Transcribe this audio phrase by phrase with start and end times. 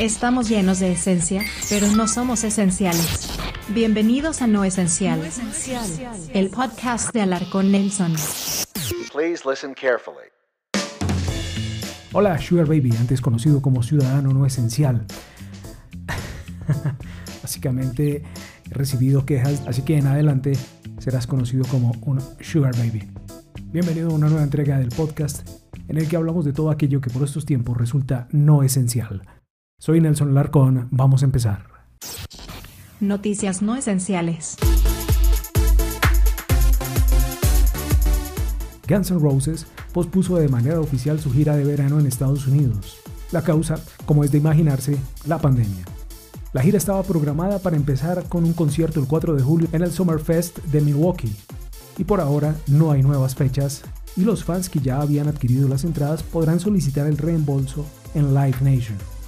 [0.00, 3.38] Estamos llenos de esencia, pero no somos esenciales.
[3.68, 5.20] Bienvenidos a No Esencial,
[6.32, 8.14] el podcast de Alarcón Nelson.
[9.12, 10.24] Please listen carefully.
[12.14, 15.04] Hola, Sugar Baby, antes conocido como Ciudadano No Esencial.
[17.42, 18.22] Básicamente
[18.70, 20.52] he recibido quejas, así que en adelante
[20.98, 23.06] serás conocido como un Sugar Baby.
[23.64, 25.46] Bienvenido a una nueva entrega del podcast
[25.88, 29.39] en el que hablamos de todo aquello que por estos tiempos resulta no esencial.
[29.82, 31.64] Soy Nelson Larcón, vamos a empezar.
[33.00, 34.58] Noticias no esenciales.
[38.86, 42.98] Guns N' Roses pospuso de manera oficial su gira de verano en Estados Unidos.
[43.32, 45.86] La causa, como es de imaginarse, la pandemia.
[46.52, 49.92] La gira estaba programada para empezar con un concierto el 4 de julio en el
[49.92, 51.34] Summerfest de Milwaukee.
[51.96, 53.82] Y por ahora no hay nuevas fechas
[54.14, 58.58] y los fans que ya habían adquirido las entradas podrán solicitar el reembolso en Live
[58.60, 59.19] Nation.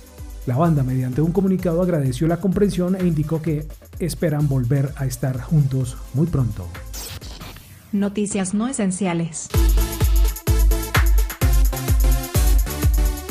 [0.44, 3.64] La banda, mediante un comunicado, agradeció la comprensión e indicó que
[4.00, 6.66] esperan volver a estar juntos muy pronto.
[7.92, 9.48] Noticias no esenciales.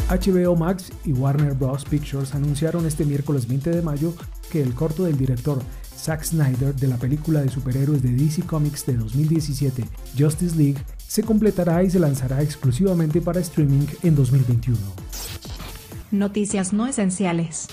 [0.09, 1.83] HBO Max y Warner Bros.
[1.83, 4.13] Pictures anunciaron este miércoles 20 de mayo
[4.49, 5.61] que el corto del director
[5.97, 9.85] Zack Snyder de la película de superhéroes de DC Comics de 2017,
[10.17, 14.77] Justice League, se completará y se lanzará exclusivamente para streaming en 2021.
[16.11, 17.67] Noticias no esenciales.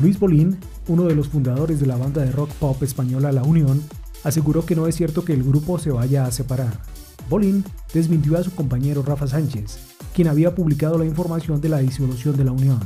[0.00, 0.58] Luis Bolín,
[0.88, 3.82] uno de los fundadores de la banda de rock pop española La Unión,
[4.24, 6.80] aseguró que no es cierto que el grupo se vaya a separar.
[7.28, 9.78] Bolín desmintió a su compañero Rafa Sánchez,
[10.14, 12.80] quien había publicado la información de la disolución de la Unión.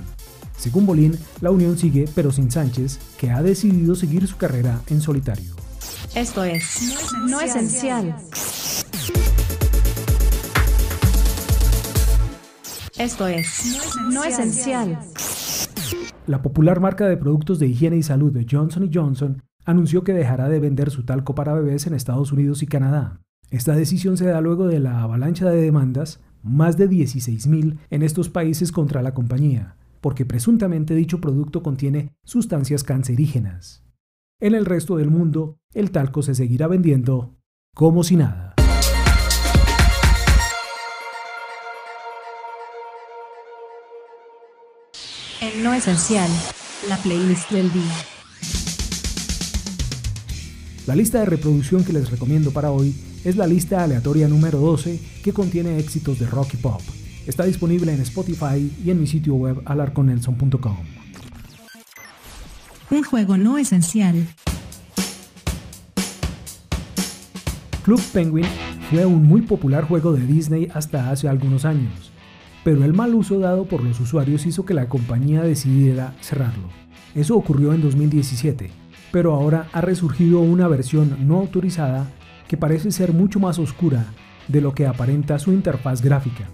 [0.58, 5.00] Según Bolín, la Unión sigue, pero sin Sánchez, que ha decidido seguir su carrera en
[5.00, 5.54] solitario.
[6.12, 6.64] Esto es
[7.28, 8.16] no esencial.
[12.98, 14.98] Esto es no esencial.
[16.26, 20.48] La popular marca de productos de higiene y salud de Johnson Johnson anunció que dejará
[20.48, 23.20] de vender su talco para bebés en Estados Unidos y Canadá.
[23.50, 28.30] Esta decisión se da luego de la avalancha de demandas, más de 16.000 en estos
[28.30, 33.84] países contra la compañía, porque presuntamente dicho producto contiene sustancias cancerígenas.
[34.40, 37.36] En el resto del mundo, el talco se seguirá vendiendo
[37.74, 38.55] como si nada.
[45.40, 46.30] En no esencial,
[46.88, 47.92] la playlist del día.
[50.86, 54.98] La lista de reproducción que les recomiendo para hoy es la lista aleatoria número 12
[55.22, 56.80] que contiene éxitos de rock y pop.
[57.26, 60.76] Está disponible en Spotify y en mi sitio web alarconelson.com.
[62.90, 64.26] Un juego no esencial.
[67.84, 68.46] Club Penguin
[68.90, 72.05] fue un muy popular juego de Disney hasta hace algunos años,
[72.66, 76.64] pero el mal uso dado por los usuarios hizo que la compañía decidiera cerrarlo.
[77.14, 78.72] Eso ocurrió en 2017,
[79.12, 82.10] pero ahora ha resurgido una versión no autorizada
[82.48, 84.06] que parece ser mucho más oscura
[84.48, 86.48] de lo que aparenta su interfaz gráfica.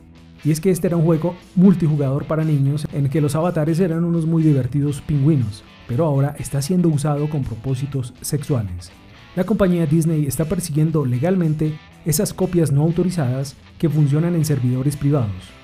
[0.45, 4.05] Y es que este era un juego multijugador para niños en que los avatares eran
[4.05, 8.93] unos muy divertidos pingüinos, pero ahora está siendo usado con propósitos sexuales.
[9.35, 11.73] La compañía Disney está persiguiendo legalmente
[12.05, 15.62] esas copias no autorizadas que funcionan en servidores privados.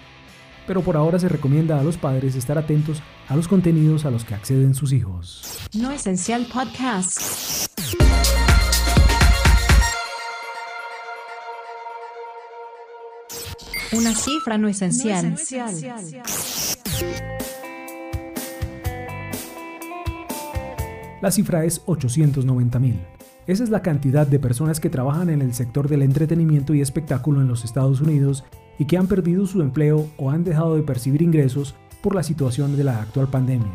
[0.68, 4.24] Pero por ahora se recomienda a los padres estar atentos a los contenidos a los
[4.24, 5.58] que acceden sus hijos.
[5.72, 7.18] No esencial podcast.
[13.92, 15.36] Una cifra no esencial.
[21.22, 22.94] La cifra es 890.000.
[23.46, 27.40] Esa es la cantidad de personas que trabajan en el sector del entretenimiento y espectáculo
[27.40, 28.44] en los Estados Unidos
[28.78, 32.76] y que han perdido su empleo o han dejado de percibir ingresos por la situación
[32.76, 33.74] de la actual pandemia.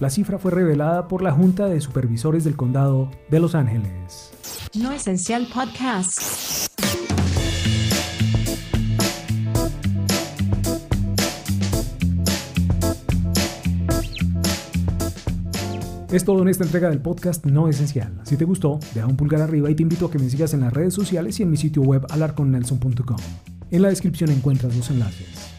[0.00, 4.32] La cifra fue revelada por la Junta de Supervisores del Condado de Los Ángeles.
[4.74, 6.72] No esencial podcast.
[16.10, 18.20] Es todo en esta entrega del podcast No Esencial.
[18.24, 20.60] Si te gustó, deja un pulgar arriba y te invito a que me sigas en
[20.60, 23.16] las redes sociales y en mi sitio web alarconnelson.com.
[23.72, 25.50] En la descripción encuentras los enlaces.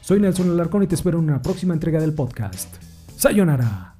[0.00, 2.74] Soy Nelson Alarcón y te espero en una próxima entrega del podcast.
[3.16, 3.91] ¡Sayonara!